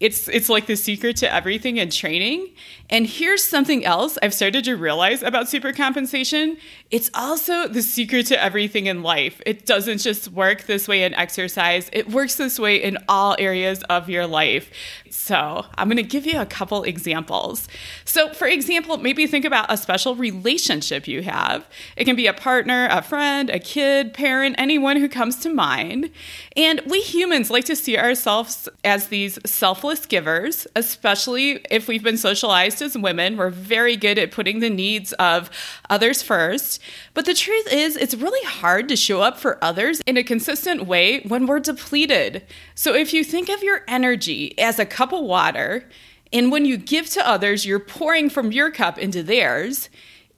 it's 0.00 0.28
it's 0.28 0.48
like 0.48 0.66
the 0.66 0.76
secret 0.76 1.16
to 1.16 1.32
everything 1.32 1.76
in 1.76 1.90
training. 1.90 2.48
And 2.88 3.06
here's 3.06 3.44
something 3.44 3.84
else 3.84 4.18
I've 4.22 4.34
started 4.34 4.64
to 4.64 4.74
realize 4.76 5.22
about 5.22 5.46
supercompensation. 5.46 6.56
It's 6.90 7.10
also 7.14 7.68
the 7.68 7.82
secret 7.82 8.26
to 8.26 8.42
everything 8.42 8.86
in 8.86 9.02
life. 9.02 9.40
It 9.46 9.66
doesn't 9.66 9.98
just 9.98 10.32
work 10.32 10.62
this 10.62 10.88
way 10.88 11.04
in 11.04 11.14
exercise. 11.14 11.88
It 11.92 12.10
works 12.10 12.34
this 12.34 12.58
way 12.58 12.82
in 12.82 12.98
all 13.08 13.36
areas 13.38 13.84
of 13.84 14.08
your 14.08 14.26
life. 14.26 14.70
So, 15.10 15.66
I'm 15.76 15.88
going 15.88 15.98
to 15.98 16.02
give 16.02 16.26
you 16.26 16.40
a 16.40 16.46
couple 16.46 16.82
examples. 16.82 17.68
So, 18.04 18.32
for 18.32 18.48
example, 18.48 18.96
maybe 18.96 19.26
think 19.26 19.44
about 19.44 19.72
a 19.72 19.76
special 19.76 20.16
relationship 20.16 21.06
you 21.06 21.22
have. 21.22 21.68
It 21.96 22.06
can 22.06 22.16
be 22.16 22.26
a 22.26 22.32
partner, 22.32 22.88
a 22.90 23.02
friend, 23.02 23.50
a 23.50 23.58
kid, 23.58 24.14
parent, 24.14 24.56
anyone 24.58 24.96
who 24.96 25.08
comes 25.08 25.36
to 25.40 25.52
mind. 25.52 26.10
And 26.56 26.80
we 26.86 27.00
humans 27.00 27.50
like 27.50 27.66
to 27.66 27.76
see 27.76 27.98
ourselves 27.98 28.68
as 28.82 29.08
these 29.08 29.38
selfless 29.44 29.89
selfless 29.90 30.06
givers, 30.06 30.68
especially 30.76 31.64
if 31.68 31.88
we've 31.88 32.04
been 32.04 32.16
socialized 32.16 32.80
as 32.80 32.96
women. 32.96 33.36
We're 33.36 33.50
very 33.50 33.96
good 33.96 34.18
at 34.18 34.30
putting 34.30 34.60
the 34.60 34.70
needs 34.70 35.12
of 35.14 35.50
others 35.88 36.22
first. 36.22 36.80
But 37.12 37.24
the 37.24 37.34
truth 37.34 37.72
is, 37.72 37.96
it's 37.96 38.14
really 38.14 38.44
hard 38.46 38.88
to 38.88 38.94
show 38.94 39.20
up 39.20 39.36
for 39.36 39.62
others 39.62 40.00
in 40.06 40.16
a 40.16 40.22
consistent 40.22 40.86
way 40.86 41.22
when 41.22 41.46
we're 41.46 41.58
depleted. 41.58 42.44
So 42.76 42.94
if 42.94 43.12
you 43.12 43.24
think 43.24 43.48
of 43.48 43.64
your 43.64 43.80
energy 43.88 44.56
as 44.60 44.78
a 44.78 44.86
cup 44.86 45.12
of 45.12 45.24
water, 45.24 45.88
and 46.32 46.52
when 46.52 46.64
you 46.64 46.76
give 46.76 47.10
to 47.10 47.28
others, 47.28 47.66
you're 47.66 47.80
pouring 47.80 48.30
from 48.30 48.52
your 48.52 48.70
cup 48.70 48.96
into 48.96 49.24
theirs 49.24 49.88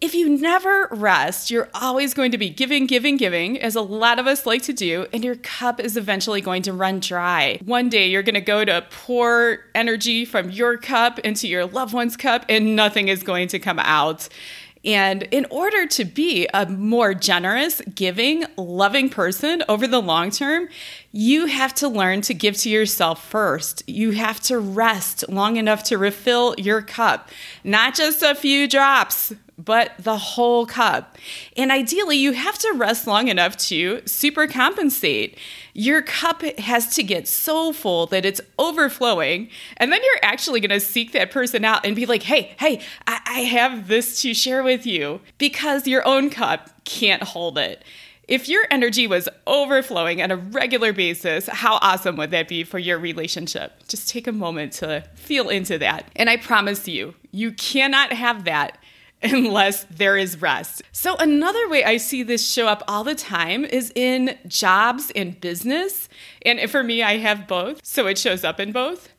if 0.02 0.16
you 0.16 0.28
never 0.28 0.88
rest, 0.90 1.48
you're 1.48 1.70
always 1.74 2.12
going 2.12 2.32
to 2.32 2.38
be 2.38 2.50
giving, 2.50 2.86
giving, 2.86 3.16
giving, 3.16 3.56
as 3.60 3.76
a 3.76 3.80
lot 3.80 4.18
of 4.18 4.26
us 4.26 4.44
like 4.44 4.62
to 4.62 4.72
do, 4.72 5.06
and 5.12 5.22
your 5.22 5.36
cup 5.36 5.78
is 5.78 5.96
eventually 5.96 6.40
going 6.40 6.62
to 6.62 6.72
run 6.72 6.98
dry. 6.98 7.60
One 7.64 7.88
day 7.88 8.08
you're 8.08 8.24
going 8.24 8.34
to 8.34 8.40
go 8.40 8.64
to 8.64 8.84
pour 8.90 9.60
energy 9.76 10.24
from 10.24 10.50
your 10.50 10.76
cup 10.76 11.20
into 11.20 11.46
your 11.46 11.66
loved 11.66 11.94
one's 11.94 12.16
cup, 12.16 12.44
and 12.48 12.74
nothing 12.74 13.06
is 13.06 13.22
going 13.22 13.46
to 13.48 13.60
come 13.60 13.78
out. 13.78 14.28
And 14.84 15.22
in 15.30 15.46
order 15.50 15.86
to 15.86 16.04
be 16.04 16.48
a 16.52 16.66
more 16.66 17.14
generous, 17.14 17.80
giving, 17.94 18.44
loving 18.56 19.08
person 19.08 19.62
over 19.68 19.86
the 19.86 20.02
long 20.02 20.32
term, 20.32 20.68
you 21.12 21.46
have 21.46 21.74
to 21.74 21.88
learn 21.88 22.22
to 22.22 22.34
give 22.34 22.56
to 22.58 22.70
yourself 22.70 23.24
first. 23.24 23.82
You 23.86 24.12
have 24.12 24.40
to 24.40 24.58
rest 24.58 25.28
long 25.28 25.56
enough 25.56 25.84
to 25.84 25.98
refill 25.98 26.54
your 26.58 26.82
cup, 26.82 27.28
not 27.62 27.94
just 27.94 28.22
a 28.22 28.34
few 28.34 28.66
drops 28.66 29.32
but 29.58 29.92
the 29.98 30.16
whole 30.16 30.66
cup. 30.66 31.16
And 31.56 31.70
ideally, 31.70 32.16
you 32.16 32.32
have 32.32 32.58
to 32.58 32.72
rest 32.74 33.06
long 33.06 33.28
enough 33.28 33.56
to 33.68 34.02
super 34.06 34.46
compensate. 34.46 35.38
Your 35.74 36.02
cup 36.02 36.42
has 36.58 36.94
to 36.96 37.02
get 37.02 37.28
so 37.28 37.72
full 37.72 38.06
that 38.06 38.24
it's 38.24 38.40
overflowing. 38.58 39.48
And 39.76 39.92
then 39.92 40.00
you're 40.02 40.20
actually 40.22 40.60
going 40.60 40.70
to 40.70 40.80
seek 40.80 41.12
that 41.12 41.30
person 41.30 41.64
out 41.64 41.84
and 41.84 41.94
be 41.94 42.06
like, 42.06 42.24
hey, 42.24 42.54
hey, 42.58 42.80
I-, 43.06 43.20
I 43.26 43.40
have 43.40 43.88
this 43.88 44.20
to 44.22 44.34
share 44.34 44.62
with 44.62 44.86
you 44.86 45.20
because 45.38 45.86
your 45.86 46.06
own 46.06 46.30
cup 46.30 46.70
can't 46.84 47.22
hold 47.22 47.58
it. 47.58 47.84
If 48.32 48.48
your 48.48 48.64
energy 48.70 49.06
was 49.06 49.28
overflowing 49.46 50.22
on 50.22 50.30
a 50.30 50.36
regular 50.36 50.94
basis, 50.94 51.48
how 51.48 51.74
awesome 51.82 52.16
would 52.16 52.30
that 52.30 52.48
be 52.48 52.64
for 52.64 52.78
your 52.78 52.98
relationship? 52.98 53.86
Just 53.88 54.08
take 54.08 54.26
a 54.26 54.32
moment 54.32 54.72
to 54.72 55.04
feel 55.14 55.50
into 55.50 55.76
that. 55.76 56.10
And 56.16 56.30
I 56.30 56.38
promise 56.38 56.88
you, 56.88 57.14
you 57.30 57.52
cannot 57.52 58.10
have 58.10 58.44
that 58.44 58.78
unless 59.22 59.84
there 59.90 60.16
is 60.16 60.40
rest. 60.40 60.80
So, 60.92 61.14
another 61.16 61.68
way 61.68 61.84
I 61.84 61.98
see 61.98 62.22
this 62.22 62.50
show 62.50 62.68
up 62.68 62.82
all 62.88 63.04
the 63.04 63.14
time 63.14 63.66
is 63.66 63.92
in 63.94 64.38
jobs 64.46 65.12
and 65.14 65.38
business. 65.38 66.08
And 66.40 66.70
for 66.70 66.82
me, 66.82 67.02
I 67.02 67.18
have 67.18 67.46
both, 67.46 67.84
so 67.84 68.06
it 68.06 68.16
shows 68.16 68.44
up 68.44 68.58
in 68.58 68.72
both. 68.72 69.10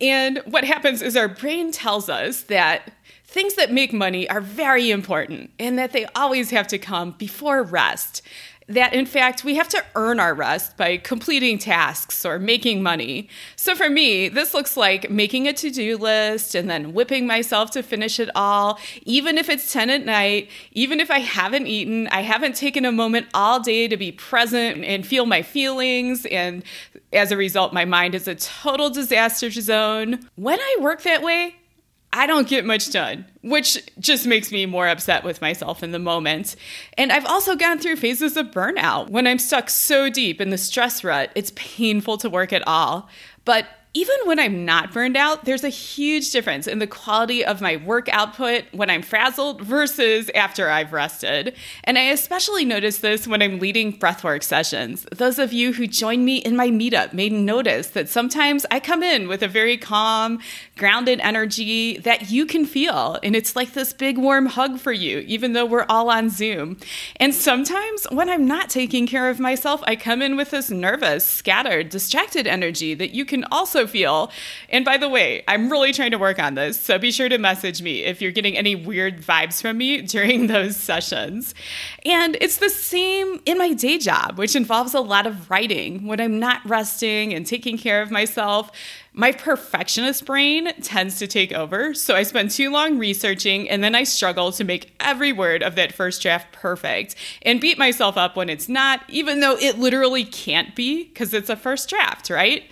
And 0.00 0.38
what 0.46 0.64
happens 0.64 1.02
is 1.02 1.14
our 1.14 1.28
brain 1.28 1.72
tells 1.72 2.08
us 2.08 2.44
that 2.44 2.90
things 3.32 3.54
that 3.54 3.72
make 3.72 3.92
money 3.92 4.28
are 4.28 4.40
very 4.40 4.90
important 4.90 5.50
and 5.58 5.78
that 5.78 5.92
they 5.92 6.04
always 6.14 6.50
have 6.50 6.66
to 6.68 6.78
come 6.78 7.12
before 7.12 7.62
rest 7.62 8.22
that 8.68 8.94
in 8.94 9.06
fact 9.06 9.44
we 9.44 9.54
have 9.56 9.68
to 9.68 9.84
earn 9.94 10.20
our 10.20 10.34
rest 10.34 10.76
by 10.76 10.96
completing 10.96 11.58
tasks 11.58 12.24
or 12.24 12.38
making 12.38 12.82
money. 12.82 13.28
So 13.56 13.74
for 13.74 13.90
me, 13.90 14.28
this 14.28 14.54
looks 14.54 14.76
like 14.76 15.10
making 15.10 15.48
a 15.48 15.52
to 15.52 15.70
do 15.70 15.96
list 15.96 16.54
and 16.54 16.68
then 16.68 16.92
whipping 16.92 17.26
myself 17.26 17.70
to 17.72 17.82
finish 17.82 18.18
it 18.20 18.30
all, 18.34 18.78
even 19.02 19.38
if 19.38 19.48
it's 19.48 19.72
10 19.72 19.90
at 19.90 20.04
night, 20.04 20.48
even 20.72 21.00
if 21.00 21.10
I 21.10 21.20
haven't 21.20 21.66
eaten, 21.66 22.08
I 22.08 22.22
haven't 22.22 22.56
taken 22.56 22.84
a 22.84 22.92
moment 22.92 23.26
all 23.34 23.60
day 23.60 23.88
to 23.88 23.96
be 23.96 24.12
present 24.12 24.84
and 24.84 25.06
feel 25.06 25.26
my 25.26 25.42
feelings. 25.42 26.26
And 26.26 26.64
as 27.12 27.32
a 27.32 27.36
result, 27.36 27.72
my 27.72 27.84
mind 27.84 28.14
is 28.14 28.28
a 28.28 28.34
total 28.34 28.90
disaster 28.90 29.50
zone. 29.50 30.20
When 30.36 30.58
I 30.58 30.76
work 30.80 31.02
that 31.02 31.22
way, 31.22 31.56
I 32.14 32.26
don't 32.26 32.46
get 32.46 32.66
much 32.66 32.90
done, 32.90 33.24
which 33.40 33.78
just 33.98 34.26
makes 34.26 34.52
me 34.52 34.66
more 34.66 34.86
upset 34.86 35.24
with 35.24 35.40
myself 35.40 35.82
in 35.82 35.92
the 35.92 35.98
moment. 35.98 36.56
And 36.98 37.10
I've 37.10 37.24
also 37.24 37.56
gone 37.56 37.78
through 37.78 37.96
phases 37.96 38.36
of 38.36 38.50
burnout. 38.50 39.08
When 39.08 39.26
I'm 39.26 39.38
stuck 39.38 39.70
so 39.70 40.10
deep 40.10 40.40
in 40.40 40.50
the 40.50 40.58
stress 40.58 41.02
rut, 41.02 41.30
it's 41.34 41.52
painful 41.54 42.18
to 42.18 42.28
work 42.28 42.52
at 42.52 42.66
all. 42.66 43.08
But 43.44 43.66
even 43.94 44.16
when 44.24 44.38
I'm 44.38 44.64
not 44.64 44.90
burned 44.90 45.18
out, 45.18 45.44
there's 45.44 45.64
a 45.64 45.68
huge 45.68 46.30
difference 46.30 46.66
in 46.66 46.78
the 46.78 46.86
quality 46.86 47.44
of 47.44 47.60
my 47.60 47.76
work 47.76 48.08
output 48.08 48.64
when 48.72 48.88
I'm 48.88 49.02
frazzled 49.02 49.60
versus 49.60 50.30
after 50.34 50.70
I've 50.70 50.94
rested. 50.94 51.54
And 51.84 51.98
I 51.98 52.04
especially 52.04 52.64
notice 52.64 52.98
this 52.98 53.28
when 53.28 53.42
I'm 53.42 53.58
leading 53.58 53.98
breathwork 53.98 54.44
sessions. 54.44 55.06
Those 55.12 55.38
of 55.38 55.52
you 55.52 55.74
who 55.74 55.86
join 55.86 56.24
me 56.24 56.38
in 56.38 56.56
my 56.56 56.68
meetup 56.68 57.12
may 57.12 57.28
notice 57.28 57.88
that 57.88 58.08
sometimes 58.08 58.64
I 58.70 58.80
come 58.80 59.02
in 59.02 59.28
with 59.28 59.42
a 59.42 59.48
very 59.48 59.76
calm, 59.76 60.38
grounded 60.78 61.20
energy 61.20 61.98
that 61.98 62.30
you 62.30 62.46
can 62.46 62.64
feel. 62.64 63.18
And 63.22 63.36
it's 63.36 63.54
like 63.54 63.74
this 63.74 63.92
big 63.92 64.16
warm 64.16 64.46
hug 64.46 64.78
for 64.78 64.92
you, 64.92 65.18
even 65.26 65.52
though 65.52 65.66
we're 65.66 65.86
all 65.90 66.08
on 66.08 66.30
Zoom. 66.30 66.78
And 67.16 67.34
sometimes 67.34 68.06
when 68.10 68.30
I'm 68.30 68.46
not 68.46 68.70
taking 68.70 69.06
care 69.06 69.28
of 69.28 69.38
myself, 69.38 69.82
I 69.86 69.96
come 69.96 70.22
in 70.22 70.34
with 70.34 70.50
this 70.50 70.70
nervous, 70.70 71.26
scattered, 71.26 71.90
distracted 71.90 72.46
energy 72.46 72.94
that 72.94 73.10
you 73.10 73.26
can 73.26 73.44
also 73.52 73.81
feel. 73.86 74.30
And 74.68 74.84
by 74.84 74.96
the 74.96 75.08
way, 75.08 75.42
I'm 75.48 75.70
really 75.70 75.92
trying 75.92 76.10
to 76.12 76.18
work 76.18 76.38
on 76.38 76.54
this. 76.54 76.80
So 76.80 76.98
be 76.98 77.10
sure 77.10 77.28
to 77.28 77.38
message 77.38 77.82
me 77.82 78.04
if 78.04 78.20
you're 78.20 78.32
getting 78.32 78.56
any 78.56 78.74
weird 78.74 79.22
vibes 79.22 79.60
from 79.60 79.78
me 79.78 80.02
during 80.02 80.46
those 80.46 80.76
sessions. 80.76 81.54
And 82.04 82.36
it's 82.40 82.56
the 82.56 82.70
same 82.70 83.40
in 83.46 83.58
my 83.58 83.72
day 83.72 83.98
job, 83.98 84.38
which 84.38 84.56
involves 84.56 84.94
a 84.94 85.00
lot 85.00 85.26
of 85.26 85.50
writing 85.50 86.06
when 86.06 86.20
I'm 86.20 86.38
not 86.38 86.60
resting 86.64 87.32
and 87.34 87.46
taking 87.46 87.78
care 87.78 88.02
of 88.02 88.10
myself 88.10 88.70
my 89.14 89.30
perfectionist 89.30 90.24
brain 90.24 90.72
tends 90.80 91.18
to 91.18 91.26
take 91.26 91.52
over. 91.52 91.92
So 91.92 92.14
I 92.14 92.22
spend 92.22 92.50
too 92.50 92.70
long 92.70 92.98
researching 92.98 93.68
and 93.68 93.84
then 93.84 93.94
I 93.94 94.04
struggle 94.04 94.52
to 94.52 94.64
make 94.64 94.94
every 95.00 95.32
word 95.32 95.62
of 95.62 95.74
that 95.74 95.92
first 95.92 96.22
draft 96.22 96.50
perfect 96.52 97.14
and 97.42 97.60
beat 97.60 97.76
myself 97.76 98.16
up 98.16 98.36
when 98.36 98.48
it's 98.48 98.70
not, 98.70 99.02
even 99.08 99.40
though 99.40 99.56
it 99.58 99.78
literally 99.78 100.24
can't 100.24 100.74
be 100.74 101.04
because 101.04 101.34
it's 101.34 101.50
a 101.50 101.56
first 101.56 101.90
draft, 101.90 102.30
right? 102.30 102.64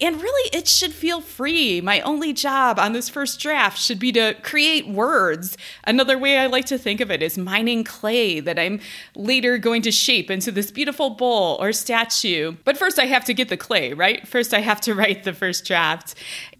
And 0.00 0.20
really, 0.20 0.50
it 0.52 0.66
should 0.66 0.92
feel 0.92 1.20
free. 1.20 1.80
My 1.80 2.00
only 2.00 2.32
job 2.32 2.80
on 2.80 2.92
this 2.92 3.08
first 3.08 3.38
draft 3.38 3.78
should 3.78 4.00
be 4.00 4.10
to 4.12 4.34
create 4.42 4.88
words. 4.88 5.56
Another 5.84 6.18
way 6.18 6.38
I 6.38 6.46
like 6.46 6.64
to 6.66 6.78
think 6.78 7.00
of 7.00 7.12
it 7.12 7.22
is 7.22 7.38
mining 7.38 7.84
clay 7.84 8.40
that 8.40 8.58
I'm 8.58 8.80
later 9.14 9.56
going 9.56 9.82
to 9.82 9.92
shape 9.92 10.32
into 10.32 10.50
this 10.50 10.72
beautiful 10.72 11.10
bowl 11.10 11.56
or 11.60 11.72
statue. 11.72 12.56
But 12.64 12.76
first, 12.76 12.98
I 12.98 13.06
have 13.06 13.24
to 13.26 13.34
get 13.34 13.48
the 13.48 13.56
clay, 13.56 13.92
right? 13.92 14.26
First, 14.26 14.52
I 14.52 14.60
have 14.60 14.80
to 14.82 14.94
write 14.94 15.22
the 15.22 15.32
first 15.32 15.64
draft. 15.64 15.83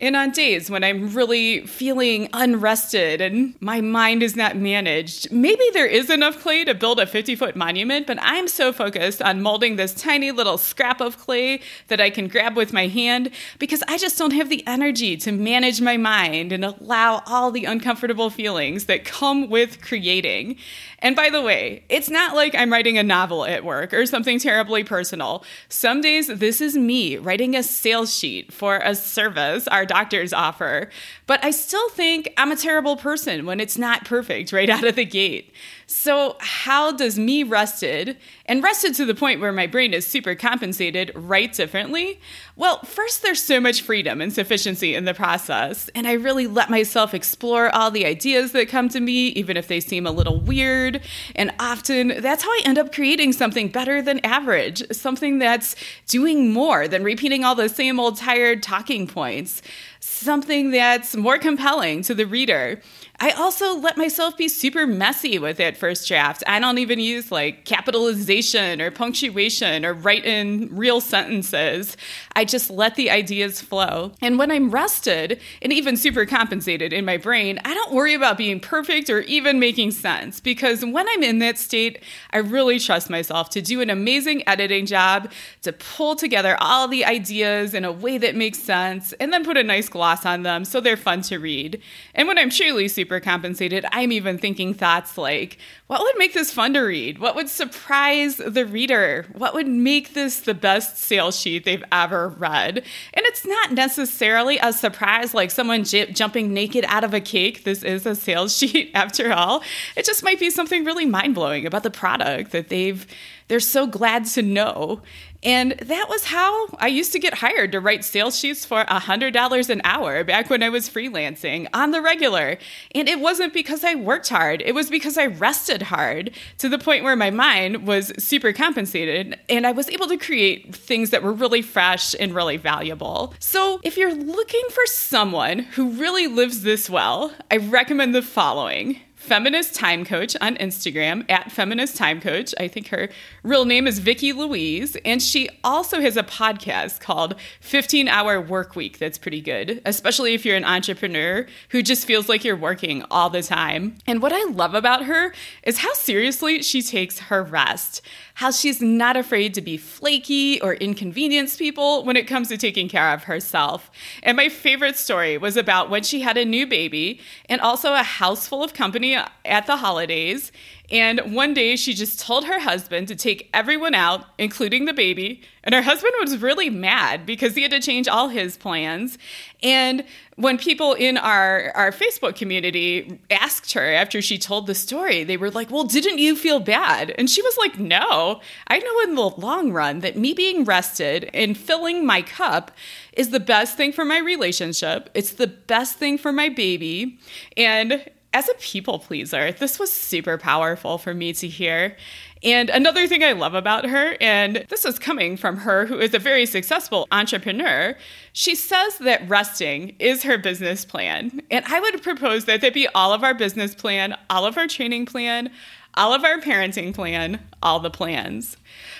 And 0.00 0.16
on 0.16 0.30
days 0.30 0.70
when 0.70 0.84
I'm 0.84 1.14
really 1.14 1.66
feeling 1.66 2.28
unrested 2.32 3.20
and 3.20 3.54
my 3.60 3.80
mind 3.80 4.22
is 4.22 4.36
not 4.36 4.56
managed, 4.56 5.32
maybe 5.32 5.64
there 5.72 5.86
is 5.86 6.10
enough 6.10 6.40
clay 6.40 6.64
to 6.64 6.74
build 6.74 7.00
a 7.00 7.06
50 7.06 7.36
foot 7.36 7.56
monument, 7.56 8.06
but 8.06 8.18
I'm 8.20 8.48
so 8.48 8.72
focused 8.72 9.22
on 9.22 9.40
molding 9.40 9.76
this 9.76 9.94
tiny 9.94 10.30
little 10.30 10.58
scrap 10.58 11.00
of 11.00 11.18
clay 11.18 11.60
that 11.88 12.00
I 12.00 12.10
can 12.10 12.28
grab 12.28 12.56
with 12.56 12.72
my 12.72 12.86
hand 12.86 13.30
because 13.58 13.82
I 13.88 13.98
just 13.98 14.18
don't 14.18 14.32
have 14.32 14.48
the 14.48 14.66
energy 14.66 15.16
to 15.18 15.32
manage 15.32 15.80
my 15.80 15.96
mind 15.96 16.52
and 16.52 16.64
allow 16.64 17.22
all 17.26 17.50
the 17.50 17.64
uncomfortable 17.64 18.30
feelings 18.30 18.84
that 18.86 19.04
come 19.04 19.48
with 19.48 19.80
creating. 19.80 20.56
And 21.04 21.14
by 21.14 21.28
the 21.28 21.42
way, 21.42 21.84
it's 21.90 22.08
not 22.08 22.34
like 22.34 22.54
I'm 22.54 22.72
writing 22.72 22.96
a 22.96 23.02
novel 23.02 23.44
at 23.44 23.62
work 23.62 23.92
or 23.92 24.06
something 24.06 24.38
terribly 24.38 24.84
personal. 24.84 25.44
Some 25.68 26.00
days, 26.00 26.28
this 26.28 26.62
is 26.62 26.78
me 26.78 27.18
writing 27.18 27.54
a 27.54 27.62
sales 27.62 28.16
sheet 28.16 28.50
for 28.50 28.78
a 28.78 28.94
service 28.94 29.68
our 29.68 29.84
doctors 29.84 30.32
offer. 30.32 30.88
But 31.26 31.44
I 31.44 31.50
still 31.50 31.90
think 31.90 32.32
I'm 32.38 32.50
a 32.50 32.56
terrible 32.56 32.96
person 32.96 33.44
when 33.44 33.60
it's 33.60 33.76
not 33.76 34.06
perfect 34.06 34.50
right 34.50 34.70
out 34.70 34.84
of 34.84 34.96
the 34.96 35.04
gate. 35.04 35.52
So, 35.86 36.36
how 36.40 36.92
does 36.92 37.18
me 37.18 37.42
rested 37.42 38.16
and 38.46 38.62
rested 38.62 38.94
to 38.94 39.04
the 39.04 39.14
point 39.14 39.40
where 39.40 39.52
my 39.52 39.66
brain 39.66 39.92
is 39.92 40.06
super 40.06 40.34
compensated 40.34 41.12
write 41.14 41.52
differently? 41.52 42.20
Well, 42.56 42.78
first, 42.84 43.22
there's 43.22 43.42
so 43.42 43.60
much 43.60 43.82
freedom 43.82 44.20
and 44.20 44.32
sufficiency 44.32 44.94
in 44.94 45.04
the 45.04 45.12
process, 45.12 45.90
and 45.94 46.06
I 46.06 46.12
really 46.12 46.46
let 46.46 46.70
myself 46.70 47.12
explore 47.12 47.74
all 47.74 47.90
the 47.90 48.06
ideas 48.06 48.52
that 48.52 48.68
come 48.68 48.88
to 48.90 49.00
me, 49.00 49.28
even 49.28 49.56
if 49.56 49.68
they 49.68 49.80
seem 49.80 50.06
a 50.06 50.10
little 50.10 50.40
weird. 50.40 51.02
And 51.36 51.52
often, 51.58 52.20
that's 52.20 52.44
how 52.44 52.50
I 52.50 52.62
end 52.64 52.78
up 52.78 52.92
creating 52.92 53.34
something 53.34 53.68
better 53.68 54.00
than 54.00 54.24
average, 54.24 54.82
something 54.90 55.38
that's 55.38 55.76
doing 56.06 56.52
more 56.52 56.88
than 56.88 57.04
repeating 57.04 57.44
all 57.44 57.54
the 57.54 57.68
same 57.68 58.00
old 58.00 58.16
tired 58.16 58.62
talking 58.62 59.06
points 59.06 59.60
something 60.04 60.70
that's 60.70 61.16
more 61.16 61.38
compelling 61.38 62.02
to 62.02 62.14
the 62.14 62.26
reader. 62.26 62.80
I 63.20 63.30
also 63.30 63.76
let 63.76 63.96
myself 63.96 64.36
be 64.36 64.48
super 64.48 64.88
messy 64.88 65.38
with 65.38 65.60
it 65.60 65.76
first 65.76 66.08
draft. 66.08 66.42
I 66.48 66.58
don't 66.58 66.78
even 66.78 66.98
use 66.98 67.30
like 67.30 67.64
capitalization 67.64 68.80
or 68.80 68.90
punctuation 68.90 69.84
or 69.84 69.94
write 69.94 70.24
in 70.24 70.68
real 70.72 71.00
sentences. 71.00 71.96
I 72.34 72.44
just 72.44 72.70
let 72.70 72.96
the 72.96 73.10
ideas 73.10 73.60
flow. 73.60 74.12
And 74.20 74.36
when 74.36 74.50
I'm 74.50 74.70
rested 74.70 75.40
and 75.62 75.72
even 75.72 75.96
super 75.96 76.26
compensated 76.26 76.92
in 76.92 77.04
my 77.04 77.16
brain, 77.16 77.60
I 77.64 77.72
don't 77.72 77.92
worry 77.92 78.14
about 78.14 78.36
being 78.36 78.58
perfect 78.58 79.08
or 79.08 79.20
even 79.20 79.60
making 79.60 79.92
sense 79.92 80.40
because 80.40 80.84
when 80.84 81.08
I'm 81.08 81.22
in 81.22 81.38
that 81.38 81.56
state, 81.56 82.02
I 82.30 82.38
really 82.38 82.80
trust 82.80 83.10
myself 83.10 83.48
to 83.50 83.62
do 83.62 83.80
an 83.80 83.90
amazing 83.90 84.46
editing 84.48 84.86
job, 84.86 85.30
to 85.62 85.72
pull 85.72 86.16
together 86.16 86.56
all 86.58 86.88
the 86.88 87.04
ideas 87.04 87.74
in 87.74 87.84
a 87.84 87.92
way 87.92 88.18
that 88.18 88.34
makes 88.34 88.58
sense, 88.58 89.12
and 89.14 89.32
then 89.32 89.44
put 89.44 89.56
a 89.56 89.62
nice 89.62 89.88
gloss 89.88 90.26
on 90.26 90.42
them 90.42 90.64
so 90.64 90.80
they're 90.80 90.96
fun 90.96 91.22
to 91.22 91.38
read. 91.38 91.80
And 92.14 92.26
when 92.26 92.38
I'm 92.38 92.50
truly 92.50 92.88
super 92.88 93.03
compensated, 93.20 93.84
I'm 93.92 94.12
even 94.12 94.38
thinking 94.38 94.74
thoughts 94.74 95.16
like, 95.18 95.58
what 95.86 96.00
would 96.00 96.16
make 96.16 96.32
this 96.32 96.50
fun 96.50 96.72
to 96.74 96.80
read? 96.80 97.18
What 97.18 97.34
would 97.36 97.50
surprise 97.50 98.36
the 98.36 98.64
reader? 98.64 99.26
What 99.34 99.52
would 99.52 99.68
make 99.68 100.14
this 100.14 100.40
the 100.40 100.54
best 100.54 100.96
sales 100.96 101.38
sheet 101.38 101.64
they've 101.64 101.84
ever 101.92 102.28
read? 102.28 102.78
And 102.78 103.26
it's 103.26 103.46
not 103.46 103.72
necessarily 103.72 104.58
a 104.62 104.72
surprise 104.72 105.34
like 105.34 105.50
someone 105.50 105.84
j- 105.84 106.10
jumping 106.10 106.54
naked 106.54 106.86
out 106.88 107.04
of 107.04 107.12
a 107.12 107.20
cake. 107.20 107.64
This 107.64 107.82
is 107.82 108.06
a 108.06 108.14
sales 108.14 108.56
sheet 108.56 108.92
after 108.94 109.30
all. 109.32 109.62
It 109.94 110.06
just 110.06 110.24
might 110.24 110.40
be 110.40 110.48
something 110.48 110.84
really 110.84 111.04
mind 111.04 111.34
blowing 111.34 111.66
about 111.66 111.82
the 111.82 111.90
product 111.90 112.52
that 112.52 112.70
they've 112.70 113.06
they're 113.48 113.60
so 113.60 113.86
glad 113.86 114.24
to 114.26 114.42
know. 114.42 115.02
And 115.42 115.72
that 115.72 116.08
was 116.08 116.24
how 116.24 116.68
I 116.78 116.86
used 116.86 117.12
to 117.12 117.18
get 117.18 117.34
hired 117.34 117.72
to 117.72 117.80
write 117.80 118.02
sales 118.02 118.38
sheets 118.38 118.64
for 118.64 118.82
$100 118.84 119.68
an 119.68 119.82
hour 119.84 120.24
back 120.24 120.48
when 120.48 120.62
I 120.62 120.70
was 120.70 120.88
freelancing 120.88 121.68
on 121.74 121.90
the 121.90 122.00
regular. 122.00 122.56
And 122.94 123.10
it 123.10 123.20
wasn't 123.20 123.52
because 123.52 123.84
I 123.84 123.94
worked 123.94 124.30
hard, 124.30 124.62
it 124.62 124.74
was 124.74 124.88
because 124.88 125.18
I 125.18 125.26
rested 125.26 125.82
hard 125.84 126.32
to 126.58 126.68
the 126.68 126.78
point 126.78 127.04
where 127.04 127.16
my 127.16 127.30
mind 127.30 127.86
was 127.86 128.12
super 128.18 128.52
compensated 128.52 129.38
and 129.48 129.66
I 129.66 129.72
was 129.72 129.88
able 129.88 130.08
to 130.08 130.16
create 130.16 130.74
things 130.74 131.10
that 131.10 131.22
were 131.22 131.32
really 131.32 131.62
fresh 131.62 132.14
and 132.18 132.34
really 132.34 132.56
valuable. 132.56 133.34
So 133.38 133.80
if 133.82 133.96
you're 133.96 134.14
looking 134.14 134.64
for 134.70 134.86
someone 134.86 135.60
who 135.60 135.90
really 135.90 136.26
lives 136.26 136.62
this 136.62 136.90
well, 136.90 137.32
I 137.50 137.58
recommend 137.58 138.14
the 138.14 138.22
following. 138.22 139.00
Feminist 139.24 139.74
Time 139.74 140.04
Coach 140.04 140.36
on 140.42 140.54
Instagram 140.56 141.24
at 141.30 141.50
Feminist 141.50 141.96
Time 141.96 142.20
Coach. 142.20 142.54
I 142.60 142.68
think 142.68 142.88
her 142.88 143.08
real 143.42 143.64
name 143.64 143.86
is 143.86 143.98
Vicky 143.98 144.34
Louise. 144.34 144.98
And 145.02 145.22
she 145.22 145.48
also 145.64 146.02
has 146.02 146.18
a 146.18 146.22
podcast 146.22 147.00
called 147.00 147.34
15 147.60 148.06
Hour 148.06 148.38
Work 148.38 148.76
Week 148.76 148.98
that's 148.98 149.16
pretty 149.16 149.40
good, 149.40 149.80
especially 149.86 150.34
if 150.34 150.44
you're 150.44 150.58
an 150.58 150.64
entrepreneur 150.64 151.46
who 151.70 151.82
just 151.82 152.06
feels 152.06 152.28
like 152.28 152.44
you're 152.44 152.54
working 152.54 153.02
all 153.10 153.30
the 153.30 153.42
time. 153.42 153.96
And 154.06 154.20
what 154.20 154.34
I 154.34 154.44
love 154.50 154.74
about 154.74 155.06
her 155.06 155.32
is 155.62 155.78
how 155.78 155.94
seriously 155.94 156.62
she 156.62 156.82
takes 156.82 157.18
her 157.18 157.42
rest 157.42 158.02
how 158.34 158.50
she's 158.50 158.82
not 158.82 159.16
afraid 159.16 159.54
to 159.54 159.60
be 159.60 159.76
flaky 159.76 160.60
or 160.60 160.74
inconvenience 160.74 161.56
people 161.56 162.04
when 162.04 162.16
it 162.16 162.26
comes 162.26 162.48
to 162.48 162.56
taking 162.56 162.88
care 162.88 163.12
of 163.12 163.24
herself. 163.24 163.90
And 164.22 164.36
my 164.36 164.48
favorite 164.48 164.96
story 164.96 165.38
was 165.38 165.56
about 165.56 165.88
when 165.88 166.02
she 166.02 166.20
had 166.20 166.36
a 166.36 166.44
new 166.44 166.66
baby 166.66 167.20
and 167.48 167.60
also 167.60 167.94
a 167.94 168.02
house 168.02 168.48
full 168.48 168.64
of 168.64 168.74
company 168.74 169.16
at 169.44 169.66
the 169.66 169.76
holidays. 169.76 170.50
And 170.90 171.34
one 171.34 171.54
day 171.54 171.76
she 171.76 171.94
just 171.94 172.20
told 172.20 172.44
her 172.44 172.60
husband 172.60 173.08
to 173.08 173.16
take 173.16 173.48
everyone 173.54 173.94
out, 173.94 174.26
including 174.38 174.84
the 174.84 174.92
baby. 174.92 175.42
And 175.64 175.74
her 175.74 175.82
husband 175.82 176.12
was 176.20 176.38
really 176.38 176.70
mad 176.70 177.26
because 177.26 177.54
he 177.54 177.62
had 177.62 177.70
to 177.72 177.80
change 177.80 178.06
all 178.06 178.28
his 178.28 178.56
plans. 178.56 179.18
And 179.62 180.04
when 180.36 180.58
people 180.58 180.92
in 180.92 181.16
our, 181.16 181.72
our 181.74 181.90
Facebook 181.90 182.36
community 182.36 183.18
asked 183.30 183.72
her 183.72 183.92
after 183.92 184.20
she 184.20 184.38
told 184.38 184.66
the 184.66 184.74
story, 184.74 185.24
they 185.24 185.36
were 185.36 185.50
like, 185.50 185.70
Well, 185.70 185.84
didn't 185.84 186.18
you 186.18 186.36
feel 186.36 186.60
bad? 186.60 187.14
And 187.16 187.28
she 187.30 187.42
was 187.42 187.56
like, 187.56 187.78
No, 187.78 188.40
I 188.68 188.78
know 188.78 189.00
in 189.00 189.14
the 189.14 189.30
long 189.40 189.72
run 189.72 190.00
that 190.00 190.16
me 190.16 190.34
being 190.34 190.64
rested 190.64 191.30
and 191.32 191.56
filling 191.56 192.06
my 192.06 192.22
cup 192.22 192.70
is 193.14 193.30
the 193.30 193.40
best 193.40 193.76
thing 193.76 193.92
for 193.92 194.04
my 194.04 194.18
relationship. 194.18 195.08
It's 195.14 195.32
the 195.32 195.46
best 195.46 195.96
thing 195.96 196.18
for 196.18 196.32
my 196.32 196.50
baby. 196.50 197.18
And 197.56 198.04
as 198.34 198.48
a 198.48 198.54
people 198.54 198.98
pleaser, 198.98 199.52
this 199.52 199.78
was 199.78 199.92
super 199.92 200.36
powerful 200.36 200.98
for 200.98 201.14
me 201.14 201.32
to 201.34 201.48
hear. 201.48 201.96
And 202.44 202.68
another 202.68 203.08
thing 203.08 203.24
I 203.24 203.32
love 203.32 203.54
about 203.54 203.86
her, 203.86 204.18
and 204.20 204.66
this 204.68 204.84
is 204.84 204.98
coming 204.98 205.38
from 205.38 205.56
her 205.56 205.86
who 205.86 205.98
is 205.98 206.12
a 206.12 206.18
very 206.18 206.44
successful 206.44 207.08
entrepreneur, 207.10 207.96
she 208.34 208.54
says 208.54 208.98
that 208.98 209.26
resting 209.26 209.96
is 209.98 210.22
her 210.24 210.36
business 210.36 210.84
plan. 210.84 211.40
And 211.50 211.64
I 211.64 211.80
would 211.80 212.02
propose 212.02 212.44
that 212.44 212.60
that 212.60 212.74
be 212.74 212.86
all 212.88 213.14
of 213.14 213.24
our 213.24 213.32
business 213.32 213.74
plan, 213.74 214.14
all 214.28 214.44
of 214.44 214.58
our 214.58 214.66
training 214.66 215.06
plan, 215.06 215.50
all 215.96 216.12
of 216.12 216.24
our 216.24 216.38
parenting 216.38 216.94
plan, 216.94 217.40
all 217.62 217.80
the 217.80 217.90
plans. 217.90 218.56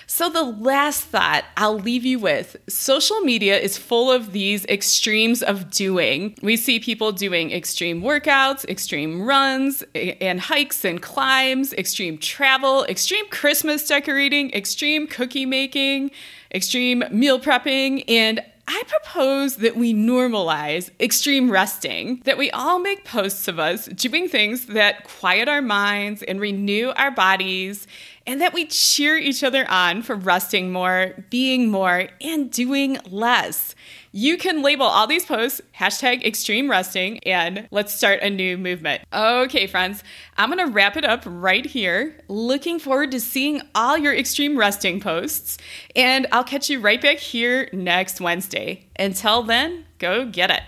So, 0.07 0.29
the 0.29 0.43
last 0.43 1.05
thought 1.05 1.45
I'll 1.57 1.79
leave 1.79 2.05
you 2.05 2.19
with 2.19 2.57
social 2.69 3.19
media 3.21 3.57
is 3.57 3.77
full 3.77 4.11
of 4.11 4.31
these 4.31 4.65
extremes 4.65 5.41
of 5.41 5.69
doing. 5.71 6.37
We 6.41 6.57
see 6.57 6.79
people 6.79 7.11
doing 7.11 7.51
extreme 7.51 8.01
workouts, 8.01 8.65
extreme 8.65 9.23
runs, 9.23 9.83
and 9.93 10.39
hikes 10.39 10.85
and 10.85 11.01
climbs, 11.01 11.73
extreme 11.73 12.17
travel, 12.17 12.85
extreme 12.85 13.27
Christmas 13.29 13.87
decorating, 13.87 14.53
extreme 14.53 15.07
cookie 15.07 15.45
making, 15.45 16.11
extreme 16.53 17.03
meal 17.11 17.39
prepping, 17.39 18.03
and 18.07 18.43
I 18.67 18.81
propose 18.87 19.57
that 19.57 19.75
we 19.75 19.93
normalize 19.93 20.89
extreme 20.99 21.51
resting, 21.51 22.21
that 22.25 22.37
we 22.37 22.49
all 22.49 22.79
make 22.79 23.05
posts 23.05 23.47
of 23.47 23.59
us 23.59 23.85
doing 23.85 24.27
things 24.27 24.65
that 24.67 25.03
quiet 25.03 25.47
our 25.47 25.61
minds 25.61 26.23
and 26.23 26.39
renew 26.39 26.91
our 26.95 27.11
bodies, 27.11 27.85
and 28.25 28.41
that 28.41 28.53
we 28.53 28.65
cheer 28.65 29.17
each 29.17 29.43
other 29.43 29.69
on 29.69 30.01
for 30.01 30.15
resting 30.15 30.71
more, 30.71 31.13
being 31.29 31.69
more, 31.69 32.07
and 32.21 32.49
doing 32.49 32.97
less. 33.07 33.75
You 34.17 34.37
can 34.37 34.61
label 34.61 34.85
all 34.85 35.07
these 35.07 35.25
posts 35.25 35.59
hashtag 35.77 36.23
extreme 36.23 36.71
resting 36.71 37.19
and 37.25 37.67
let's 37.69 37.93
start 37.93 38.21
a 38.21 38.29
new 38.29 38.57
movement. 38.57 39.03
Okay, 39.11 39.67
friends, 39.67 40.05
I'm 40.37 40.47
gonna 40.47 40.67
wrap 40.67 40.95
it 40.95 41.03
up 41.03 41.23
right 41.25 41.65
here. 41.65 42.23
Looking 42.29 42.79
forward 42.79 43.11
to 43.11 43.19
seeing 43.19 43.61
all 43.75 43.97
your 43.97 44.15
extreme 44.15 44.57
resting 44.57 45.01
posts, 45.01 45.57
and 45.97 46.27
I'll 46.31 46.45
catch 46.45 46.69
you 46.69 46.79
right 46.79 47.01
back 47.01 47.17
here 47.17 47.67
next 47.73 48.21
Wednesday. 48.21 48.85
Until 48.97 49.43
then, 49.43 49.83
go 49.99 50.25
get 50.25 50.49
it. 50.49 50.61